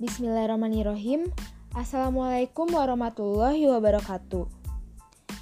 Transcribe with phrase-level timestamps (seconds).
[0.00, 1.28] Bismillahirrahmanirrahim.
[1.76, 4.48] Assalamualaikum warahmatullahi wabarakatuh.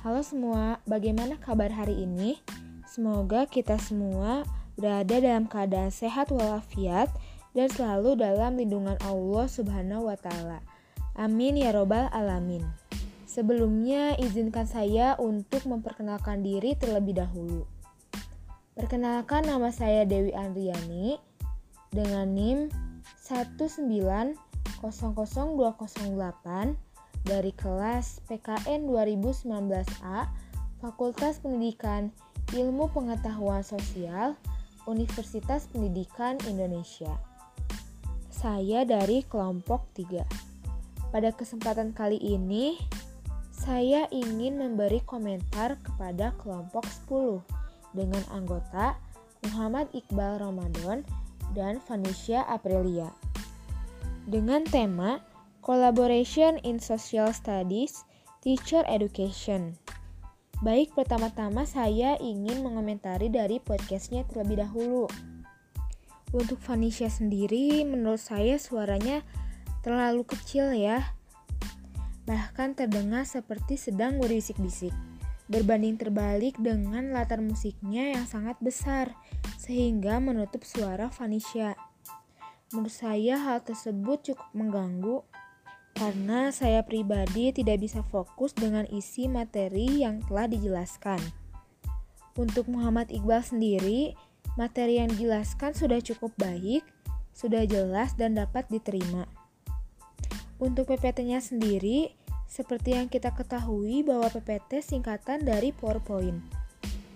[0.03, 2.43] Halo semua, bagaimana kabar hari ini?
[2.83, 4.43] Semoga kita semua
[4.75, 7.07] berada dalam keadaan sehat walafiat
[7.55, 10.59] dan selalu dalam lindungan Allah Subhanahu wa taala.
[11.15, 12.67] Amin ya robbal alamin.
[13.31, 17.63] Sebelumnya izinkan saya untuk memperkenalkan diri terlebih dahulu.
[18.75, 21.15] Perkenalkan nama saya Dewi Andriani
[21.95, 22.89] dengan NIM
[23.23, 23.87] 19
[24.81, 26.77] 00208
[27.27, 30.19] dari kelas PKN 2019A
[30.79, 32.15] Fakultas Pendidikan
[32.55, 34.39] Ilmu Pengetahuan Sosial
[34.87, 37.13] Universitas Pendidikan Indonesia.
[38.31, 40.23] Saya dari kelompok 3.
[41.11, 42.79] Pada kesempatan kali ini,
[43.51, 48.95] saya ingin memberi komentar kepada kelompok 10 dengan anggota
[49.45, 51.03] Muhammad Iqbal Ramadan
[51.53, 53.11] dan Vanisha Aprilia
[54.29, 55.25] dengan tema
[55.65, 58.05] Collaboration in Social Studies
[58.45, 59.73] Teacher Education.
[60.61, 65.09] Baik, pertama-tama saya ingin mengomentari dari podcastnya terlebih dahulu.
[66.37, 69.25] Untuk Vanisha sendiri, menurut saya suaranya
[69.81, 71.17] terlalu kecil ya.
[72.29, 74.93] Bahkan terdengar seperti sedang berisik-bisik.
[75.49, 79.17] Berbanding terbalik dengan latar musiknya yang sangat besar,
[79.57, 81.88] sehingga menutup suara Vanisha.
[82.69, 85.25] Menurut saya hal tersebut cukup mengganggu
[85.97, 91.19] karena saya pribadi tidak bisa fokus dengan isi materi yang telah dijelaskan.
[92.37, 94.15] Untuk Muhammad Iqbal sendiri,
[94.55, 96.87] materi yang dijelaskan sudah cukup baik,
[97.35, 99.27] sudah jelas dan dapat diterima.
[100.63, 102.15] Untuk PPT-nya sendiri,
[102.47, 106.45] seperti yang kita ketahui bahwa PPT singkatan dari PowerPoint,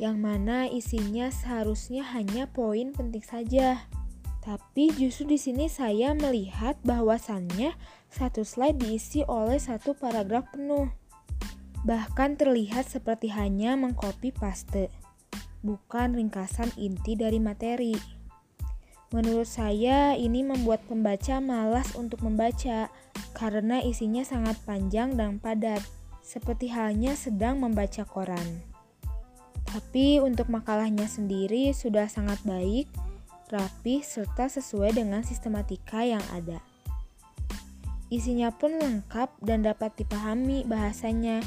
[0.00, 3.86] yang mana isinya seharusnya hanya poin penting saja.
[4.42, 7.78] Tapi justru di sini saya melihat bahwasannya
[8.10, 10.90] satu slide diisi oleh satu paragraf penuh.
[11.86, 14.90] Bahkan terlihat seperti hanya mengcopy paste,
[15.62, 17.94] bukan ringkasan inti dari materi.
[19.14, 22.90] Menurut saya ini membuat pembaca malas untuk membaca
[23.38, 25.86] karena isinya sangat panjang dan padat,
[26.18, 28.62] seperti halnya sedang membaca koran.
[29.70, 32.90] Tapi untuk makalahnya sendiri sudah sangat baik
[33.52, 36.64] rapi, serta sesuai dengan sistematika yang ada.
[38.08, 41.44] Isinya pun lengkap dan dapat dipahami bahasanya.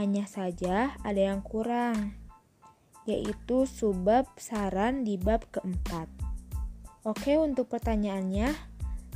[0.00, 2.18] Hanya saja ada yang kurang,
[3.06, 6.08] yaitu subbab saran di bab keempat.
[7.04, 8.52] Oke, untuk pertanyaannya,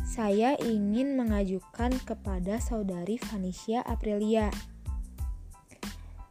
[0.09, 4.49] saya ingin mengajukan kepada saudari Vanisha Aprilia.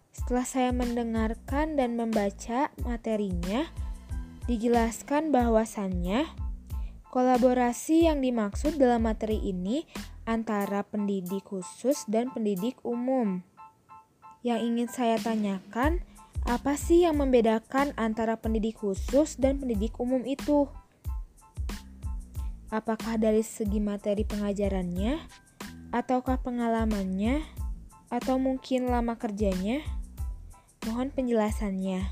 [0.10, 3.70] Setelah saya mendengarkan dan membaca materinya,
[4.48, 6.24] dijelaskan bahwasannya
[7.12, 9.84] kolaborasi yang dimaksud dalam materi ini
[10.28, 13.44] antara pendidik khusus dan pendidik umum.
[14.44, 16.04] Yang ingin saya tanyakan,
[16.48, 20.72] apa sih yang membedakan antara pendidik khusus dan pendidik umum itu?
[22.72, 25.20] Apakah dari segi materi pengajarannya,
[25.92, 27.44] ataukah pengalamannya,
[28.08, 29.84] atau mungkin lama kerjanya?
[30.88, 32.08] Mohon penjelasannya.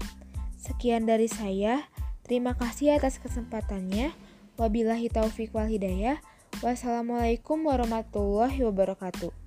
[0.60, 1.88] Sekian dari saya.
[2.26, 4.10] Terima kasih atas kesempatannya.
[4.58, 6.18] Wabillahi taufiq wal hidayah.
[6.66, 9.45] Wassalamualaikum warahmatullahi wabarakatuh.